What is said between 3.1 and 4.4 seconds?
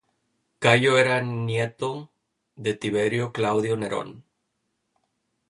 Claudio Nerón.